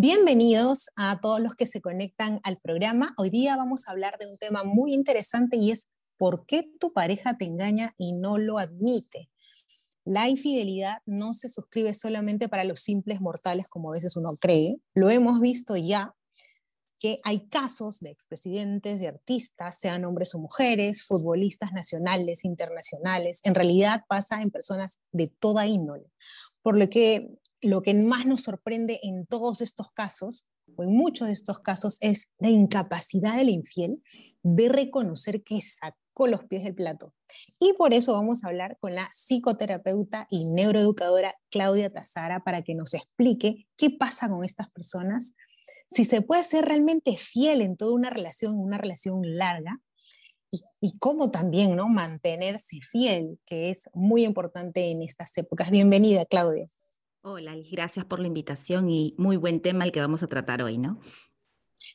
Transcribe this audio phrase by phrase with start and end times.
[0.00, 3.14] Bienvenidos a todos los que se conectan al programa.
[3.16, 6.92] Hoy día vamos a hablar de un tema muy interesante y es ¿por qué tu
[6.92, 9.28] pareja te engaña y no lo admite?
[10.04, 14.76] La infidelidad no se suscribe solamente para los simples mortales como a veces uno cree.
[14.94, 16.14] Lo hemos visto ya
[17.00, 23.40] que hay casos de expresidentes, de artistas, sean hombres o mujeres, futbolistas nacionales, internacionales.
[23.42, 26.12] En realidad pasa en personas de toda índole.
[26.62, 31.28] Por lo que lo que más nos sorprende en todos estos casos, o en muchos
[31.28, 34.02] de estos casos, es la incapacidad del infiel
[34.42, 37.14] de reconocer que sacó los pies del plato.
[37.58, 42.74] Y por eso vamos a hablar con la psicoterapeuta y neuroeducadora Claudia Tazara para que
[42.74, 45.34] nos explique qué pasa con estas personas,
[45.90, 49.80] si se puede ser realmente fiel en toda una relación, una relación larga,
[50.50, 51.88] y, y, cómo también ¿no?
[51.88, 55.70] mantenerse fiel, que es muy importante en estas épocas.
[55.70, 56.66] Bienvenida, Claudia.
[57.30, 60.78] Hola, gracias por la invitación y muy buen tema el que vamos a tratar hoy,
[60.78, 60.98] ¿no?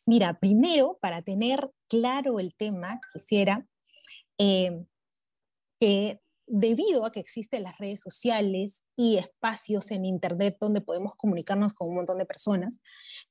[0.05, 3.65] Mira, primero, para tener claro el tema, quisiera
[4.37, 4.85] eh,
[5.79, 11.73] que debido a que existen las redes sociales y espacios en Internet donde podemos comunicarnos
[11.73, 12.79] con un montón de personas,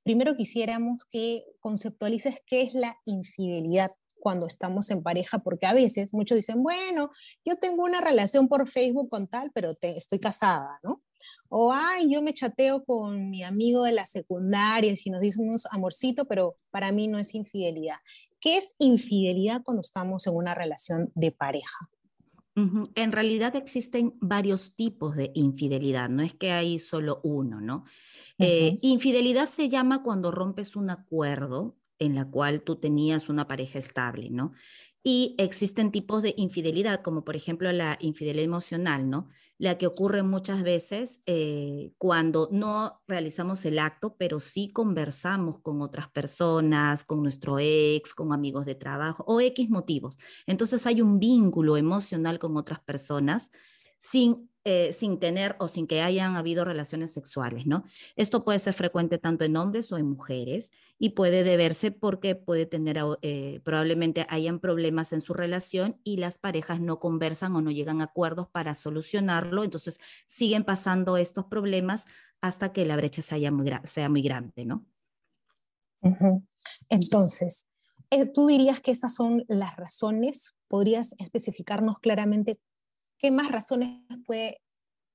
[0.03, 6.13] primero quisiéramos que conceptualices qué es la infidelidad cuando estamos en pareja, porque a veces
[6.13, 7.11] muchos dicen, bueno,
[7.45, 11.02] yo tengo una relación por Facebook con tal, pero estoy casada, ¿no?
[11.49, 16.27] O, ay, yo me chateo con mi amigo de la secundaria, si nos decimos amorcito,
[16.27, 17.97] pero para mí no es infidelidad.
[18.41, 21.91] ¿Qué es infidelidad cuando estamos en una relación de pareja?
[22.55, 27.85] En realidad existen varios tipos de infidelidad, no es que hay solo uno, ¿no?
[28.39, 33.79] Eh, infidelidad se llama cuando rompes un acuerdo en la cual tú tenías una pareja
[33.79, 34.53] estable, ¿no?
[35.03, 39.31] Y existen tipos de infidelidad, como por ejemplo la infidelidad emocional, ¿no?
[39.63, 45.83] La que ocurre muchas veces eh, cuando no realizamos el acto, pero sí conversamos con
[45.83, 50.19] otras personas, con nuestro ex, con amigos de trabajo o X motivos.
[50.49, 53.53] Entonces hay un vínculo emocional con otras personas
[54.03, 57.83] sin eh, sin tener o sin que hayan habido relaciones sexuales, ¿no?
[58.15, 60.71] Esto puede ser frecuente tanto en hombres o en mujeres
[61.01, 66.39] y puede deberse porque puede tener, eh, probablemente hayan problemas en su relación y las
[66.39, 72.07] parejas no conversan o no llegan a acuerdos para solucionarlo, entonces siguen pasando estos problemas
[72.41, 74.87] hasta que la brecha sea muy, sea muy grande, ¿no?
[76.89, 77.67] Entonces,
[78.11, 80.55] eh, ¿tú dirías que esas son las razones?
[80.69, 82.61] ¿Podrías especificarnos claramente
[83.23, 84.61] ¿Qué más razones puede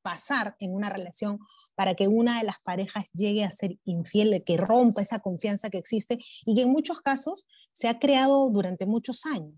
[0.02, 1.40] pasar en una relación
[1.76, 5.78] para que una de las parejas llegue a ser infiel, que rompa esa confianza que
[5.78, 9.54] existe y que en muchos casos se ha creado durante muchos años,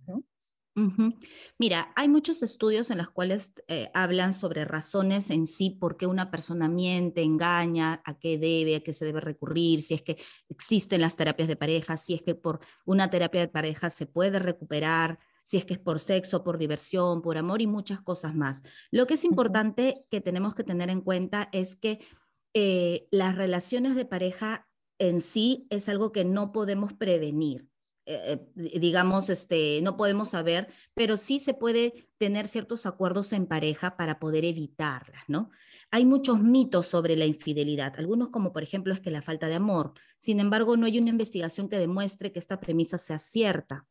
[1.58, 6.06] Mira, hay muchos estudios en los cuales eh, hablan sobre razones en sí, por qué
[6.06, 10.18] una persona miente, engaña, a qué debe, a qué se debe recurrir, si es que
[10.48, 14.40] existen las terapias de pareja, si es que por una terapia de pareja se puede
[14.40, 18.62] recuperar, si es que es por sexo, por diversión, por amor y muchas cosas más.
[18.92, 22.06] Lo que es importante que tenemos que tener en cuenta es que
[22.54, 24.68] eh, las relaciones de pareja
[25.00, 27.66] en sí es algo que no podemos prevenir.
[28.06, 33.48] Eh, eh, digamos, este, no podemos saber, pero sí se puede tener ciertos acuerdos en
[33.48, 35.50] pareja para poder evitarlas, ¿no?
[35.90, 39.56] Hay muchos mitos sobre la infidelidad, algunos como por ejemplo es que la falta de
[39.56, 39.94] amor.
[40.20, 43.88] Sin embargo, no hay una investigación que demuestre que esta premisa sea cierta.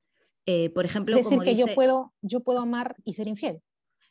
[0.46, 3.60] Eh, por ejemplo, es decir, que yo, puedo, yo puedo amar y ser infiel.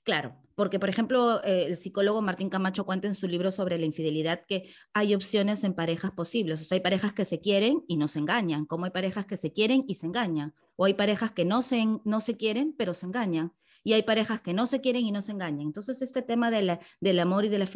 [0.03, 3.85] Claro, porque por ejemplo, eh, el psicólogo Martín Camacho cuenta en su libro sobre la
[3.85, 6.61] infidelidad que hay opciones en parejas posibles.
[6.61, 9.35] O sea, hay parejas que se quieren y no se engañan, como hay parejas que
[9.35, 10.53] se quieren y se engañan.
[10.77, 13.53] O hay parejas que no se, no se quieren, pero se engañan.
[13.83, 15.67] Y hay parejas que no se quieren y no se engañan.
[15.67, 17.67] Entonces, este tema de la, del amor y de la,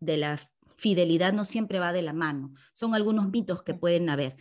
[0.00, 0.40] de la
[0.76, 2.52] fidelidad no siempre va de la mano.
[2.72, 4.36] Son algunos mitos que pueden haber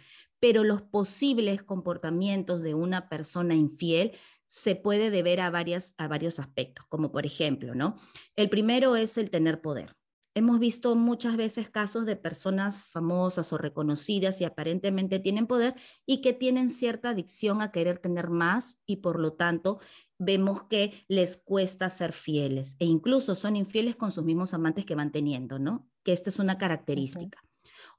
[0.45, 4.11] pero los posibles comportamientos de una persona infiel
[4.45, 7.97] se puede deber a, varias, a varios aspectos, como por ejemplo, ¿no?
[8.35, 9.95] El primero es el tener poder.
[10.37, 16.19] Hemos visto muchas veces casos de personas famosas o reconocidas y aparentemente tienen poder y
[16.19, 19.79] que tienen cierta adicción a querer tener más y por lo tanto
[20.19, 24.95] vemos que les cuesta ser fieles e incluso son infieles con sus mismos amantes que
[24.95, 25.87] van teniendo, ¿no?
[26.03, 27.39] Que esta es una característica.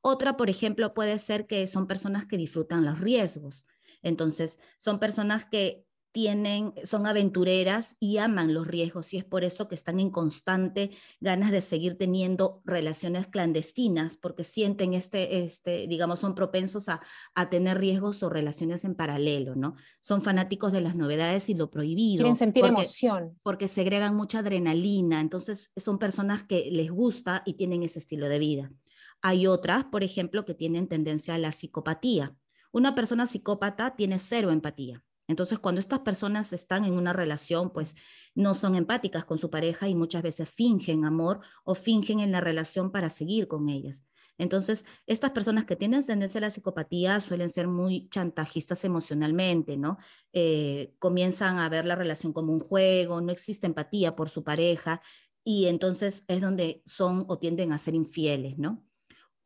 [0.03, 3.65] Otra, por ejemplo, puede ser que son personas que disfrutan los riesgos.
[4.03, 5.86] Entonces, son personas que
[6.17, 10.93] tienen, son aventureras y aman los riesgos y es por eso que están en constante
[11.21, 17.03] ganas de seguir teniendo relaciones clandestinas porque sienten este, este digamos, son propensos a,
[17.35, 19.77] a tener riesgos o relaciones en paralelo, ¿no?
[20.01, 22.23] Son fanáticos de las novedades y lo prohibido.
[22.23, 23.37] Quieren sentir emoción.
[23.43, 28.39] Porque segregan mucha adrenalina, entonces son personas que les gusta y tienen ese estilo de
[28.39, 28.73] vida.
[29.21, 32.35] Hay otras, por ejemplo, que tienen tendencia a la psicopatía.
[32.73, 35.05] Una persona psicópata tiene cero empatía.
[35.29, 37.97] Entonces, cuando estas personas están en una relación, pues
[38.35, 42.41] no son empáticas con su pareja y muchas veces fingen amor o fingen en la
[42.41, 44.05] relación para seguir con ellas.
[44.39, 49.99] Entonces, estas personas que tienen tendencia a la psicopatía suelen ser muy chantajistas emocionalmente, ¿no?
[50.33, 55.01] Eh, comienzan a ver la relación como un juego, no existe empatía por su pareja
[55.45, 58.86] y entonces es donde son o tienden a ser infieles, ¿no?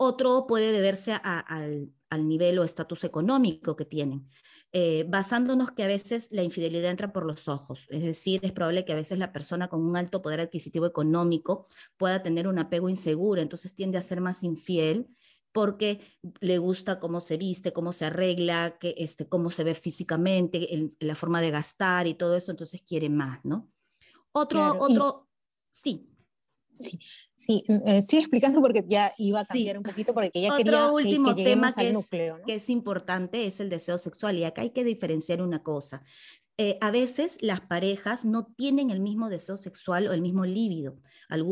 [0.03, 4.27] Otro puede deberse al, al nivel o estatus económico que tienen.
[4.73, 7.87] Eh, basándonos que a veces la infidelidad entra por los ojos.
[7.91, 11.67] Es decir, es probable que a veces la persona con un alto poder adquisitivo económico
[11.99, 15.09] pueda tener un apego inseguro, entonces tiende a ser más infiel
[15.53, 16.01] porque
[16.41, 21.15] le gusta cómo se viste, cómo se arregla, que, este, cómo se ve físicamente, la
[21.15, 23.69] forma de gastar y todo eso, entonces quiere más, ¿no?
[24.33, 25.29] Otro, otro,
[25.73, 26.09] sí.
[26.73, 26.99] Sí,
[27.35, 31.35] sí, eh, sigue explicando porque ya iba a cambiar un poquito porque ya quería último
[31.35, 32.41] que, tema al es, núcleo.
[32.47, 36.03] que es importante es el deseo sexual y acá hay que diferenciar una cosa.
[36.59, 40.99] Eh, a veces las parejas no tienen el mismo deseo sexual o el mismo líbido.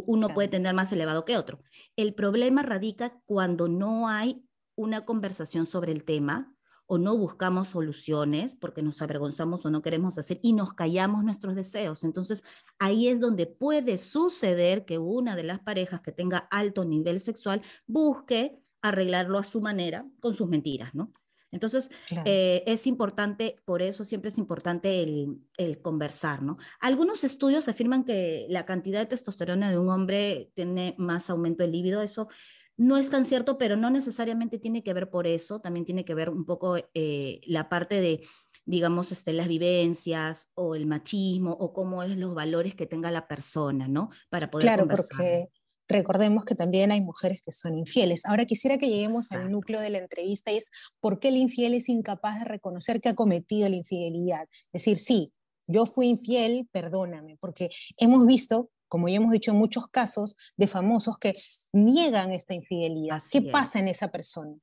[0.06, 1.62] Uno puede tener más elevado que otro.
[1.96, 4.44] El problema radica cuando no hay
[4.74, 6.54] una conversación sobre el tema,
[6.90, 11.54] o no buscamos soluciones porque nos avergonzamos o no queremos hacer y nos callamos nuestros
[11.54, 12.02] deseos.
[12.02, 12.42] Entonces,
[12.78, 17.60] ahí es donde puede suceder que una de las parejas que tenga alto nivel sexual
[17.86, 21.12] busque arreglarlo a su manera con sus mentiras, ¿no?
[21.50, 21.90] Entonces,
[22.24, 26.58] eh, es importante, por eso siempre es importante el, el, conversar, ¿no?
[26.78, 31.72] Algunos estudios afirman que la cantidad de testosterona de un hombre tiene más aumento del
[31.72, 32.28] líbido, eso
[32.78, 36.14] no es tan cierto, pero no necesariamente tiene que ver por eso, también tiene que
[36.14, 38.22] ver un poco eh, la parte de,
[38.64, 43.26] digamos, este, las vivencias o el machismo o cómo es los valores que tenga la
[43.26, 44.10] persona, ¿no?
[44.30, 45.48] Para poder Claro, porque
[45.88, 48.24] recordemos que también hay mujeres que son infieles.
[48.26, 50.70] Ahora quisiera que lleguemos al núcleo de la entrevista y es
[51.00, 54.46] por qué el infiel es incapaz de reconocer que ha cometido la infidelidad.
[54.72, 55.32] Es decir, sí,
[55.66, 61.18] yo fui infiel, perdóname, porque hemos visto como ya hemos dicho, muchos casos de famosos
[61.18, 61.34] que
[61.72, 63.22] niegan esta infidelidad.
[63.30, 64.56] ¿Qué pasa en esa persona?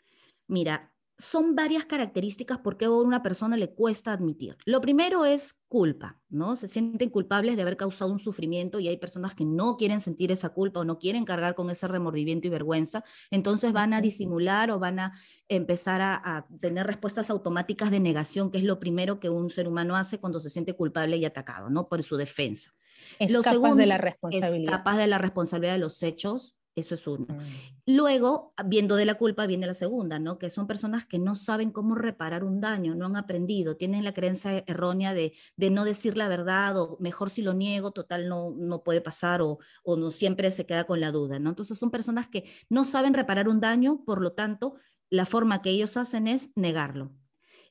[0.47, 4.57] Mira, son varias características por qué a una persona le cuesta admitir.
[4.65, 6.55] Lo primero es culpa, ¿no?
[6.57, 10.31] Se sienten culpables de haber causado un sufrimiento y hay personas que no quieren sentir
[10.31, 14.71] esa culpa o no quieren cargar con ese remordimiento y vergüenza, entonces van a disimular
[14.71, 15.13] o van a
[15.47, 19.67] empezar a, a tener respuestas automáticas de negación, que es lo primero que un ser
[19.67, 21.87] humano hace cuando se siente culpable y atacado, ¿no?
[21.87, 22.73] Por su defensa.
[23.19, 24.73] Escapas de la responsabilidad.
[24.73, 27.25] Escapas de la responsabilidad de los hechos, eso es uno.
[27.29, 27.95] Mm.
[27.95, 30.37] Luego, viendo de la culpa, viene la segunda, ¿no?
[30.37, 34.13] Que son personas que no saben cómo reparar un daño, no han aprendido, tienen la
[34.13, 38.51] creencia errónea de, de no decir la verdad o mejor si lo niego, total no,
[38.57, 41.49] no puede pasar o, o no siempre se queda con la duda, ¿no?
[41.49, 44.75] Entonces son personas que no saben reparar un daño, por lo tanto,
[45.09, 47.11] la forma que ellos hacen es negarlo.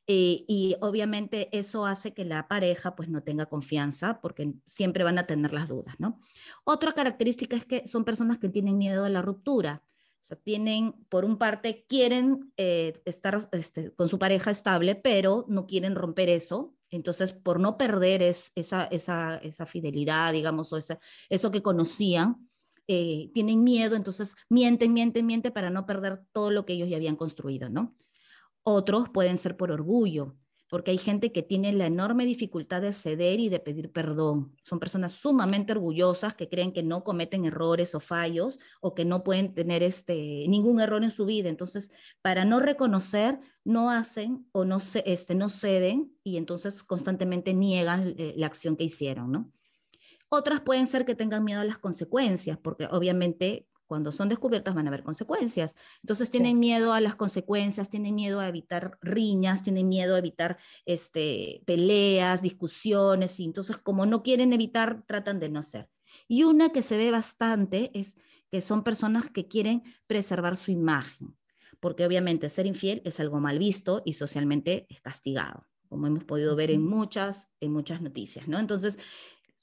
[0.06, 5.18] Eh, y obviamente eso hace que la pareja pues no tenga confianza porque siempre van
[5.18, 6.20] a tener las dudas, ¿no?
[6.64, 9.82] Otra característica es que son personas que tienen miedo a la ruptura.
[10.20, 15.44] O sea, tienen, por un parte, quieren eh, estar este, con su pareja estable, pero
[15.48, 16.74] no quieren romper eso.
[16.90, 20.98] Entonces, por no perder es, esa, esa, esa fidelidad, digamos, o esa,
[21.28, 22.48] eso que conocían,
[22.86, 26.96] eh, tienen miedo, entonces mienten, mienten, mienten para no perder todo lo que ellos ya
[26.96, 27.94] habían construido, ¿no?
[28.64, 30.36] Otros pueden ser por orgullo,
[30.70, 34.56] porque hay gente que tiene la enorme dificultad de ceder y de pedir perdón.
[34.64, 39.22] Son personas sumamente orgullosas que creen que no cometen errores o fallos o que no
[39.22, 41.50] pueden tener este, ningún error en su vida.
[41.50, 41.92] Entonces,
[42.22, 48.14] para no reconocer, no hacen o no, se, este, no ceden y entonces constantemente niegan
[48.16, 49.52] eh, la acción que hicieron, ¿no?
[50.30, 54.88] Otras pueden ser que tengan miedo a las consecuencias, porque obviamente cuando son descubiertas van
[54.88, 55.76] a haber consecuencias.
[56.02, 60.58] Entonces tienen miedo a las consecuencias, tienen miedo a evitar riñas, tienen miedo a evitar
[60.84, 65.88] este, peleas, discusiones, y entonces como no quieren evitar, tratan de no hacer.
[66.26, 68.18] Y una que se ve bastante es
[68.50, 71.36] que son personas que quieren preservar su imagen,
[71.78, 76.56] porque obviamente ser infiel es algo mal visto y socialmente es castigado, como hemos podido
[76.56, 78.58] ver en muchas, en muchas noticias, ¿no?
[78.58, 78.98] Entonces,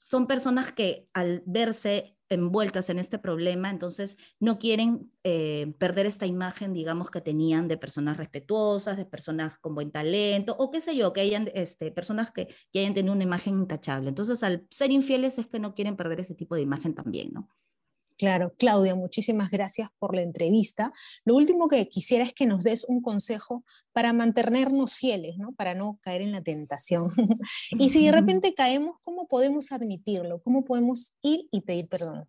[0.02, 6.26] son personas que al verse envueltas en este problema, entonces no quieren eh, perder esta
[6.26, 10.96] imagen, digamos, que tenían de personas respetuosas, de personas con buen talento, o qué sé
[10.96, 14.08] yo, que hayan, este, personas que, que hayan tenido una imagen intachable.
[14.08, 17.48] Entonces, al ser infieles es que no quieren perder ese tipo de imagen también, ¿no?
[18.22, 20.92] Claro, Claudia, muchísimas gracias por la entrevista.
[21.24, 25.54] Lo último que quisiera es que nos des un consejo para mantenernos fieles, ¿no?
[25.54, 27.10] Para no caer en la tentación.
[27.72, 30.40] y si de repente caemos, ¿cómo podemos admitirlo?
[30.40, 32.28] ¿Cómo podemos ir y pedir perdón?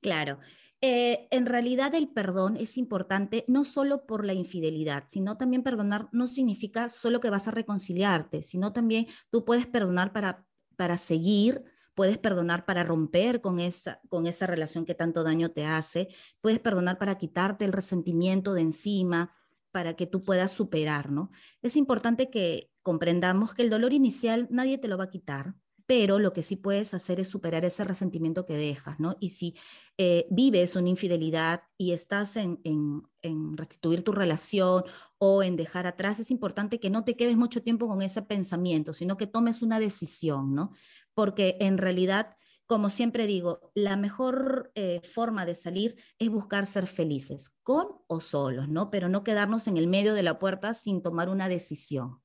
[0.00, 0.38] Claro.
[0.80, 6.08] Eh, en realidad el perdón es importante no solo por la infidelidad, sino también perdonar
[6.12, 10.46] no significa solo que vas a reconciliarte, sino también tú puedes perdonar para,
[10.76, 15.64] para seguir, puedes perdonar para romper con esa, con esa relación que tanto daño te
[15.64, 16.08] hace,
[16.40, 19.32] puedes perdonar para quitarte el resentimiento de encima,
[19.70, 21.30] para que tú puedas superar, ¿no?
[21.62, 25.54] Es importante que comprendamos que el dolor inicial nadie te lo va a quitar,
[25.86, 29.16] pero lo que sí puedes hacer es superar ese resentimiento que dejas, ¿no?
[29.20, 29.54] Y si
[29.98, 34.84] eh, vives una infidelidad y estás en, en, restituir tu relación
[35.18, 38.92] o en dejar atrás, es importante que no te quedes mucho tiempo con ese pensamiento,
[38.92, 40.72] sino que tomes una decisión, ¿no?
[41.14, 46.86] Porque en realidad, como siempre digo, la mejor eh, forma de salir es buscar ser
[46.86, 48.90] felices, con o solos, ¿no?
[48.90, 52.20] Pero no quedarnos en el medio de la puerta sin tomar una decisión.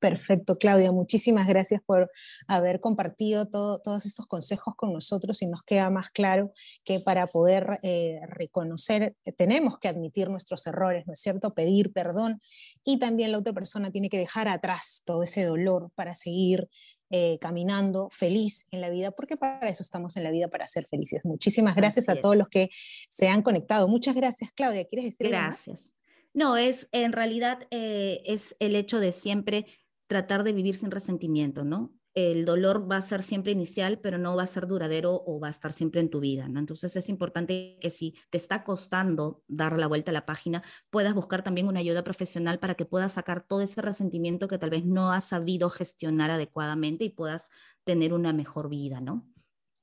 [0.00, 0.92] Perfecto, Claudia.
[0.92, 2.08] Muchísimas gracias por
[2.46, 6.52] haber compartido todos estos consejos con nosotros y nos queda más claro
[6.84, 11.52] que para poder eh, reconocer eh, tenemos que admitir nuestros errores, ¿no es cierto?
[11.52, 12.38] Pedir perdón
[12.84, 16.68] y también la otra persona tiene que dejar atrás todo ese dolor para seguir
[17.10, 20.86] eh, caminando feliz en la vida, porque para eso estamos en la vida, para ser
[20.86, 21.24] felices.
[21.24, 22.68] Muchísimas gracias a todos los que
[23.08, 23.88] se han conectado.
[23.88, 24.84] Muchas gracias, Claudia.
[24.86, 25.90] ¿Quieres decir Gracias.
[26.34, 29.66] No, es en realidad es el hecho de siempre
[30.06, 31.92] tratar de vivir sin resentimiento, ¿no?
[32.20, 35.46] El dolor va a ser siempre inicial, pero no va a ser duradero o va
[35.46, 36.58] a estar siempre en tu vida, ¿no?
[36.58, 41.14] Entonces es importante que si te está costando dar la vuelta a la página, puedas
[41.14, 44.84] buscar también una ayuda profesional para que puedas sacar todo ese resentimiento que tal vez
[44.84, 47.50] no has sabido gestionar adecuadamente y puedas
[47.84, 49.24] tener una mejor vida, ¿no?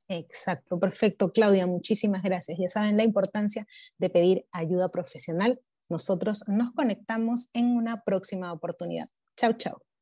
[0.09, 1.31] Exacto, perfecto.
[1.31, 2.57] Claudia, muchísimas gracias.
[2.59, 3.65] Ya saben la importancia
[3.97, 5.61] de pedir ayuda profesional.
[5.87, 9.07] Nosotros nos conectamos en una próxima oportunidad.
[9.37, 9.94] Chao, chao.